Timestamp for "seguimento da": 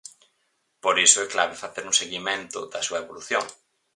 2.01-2.85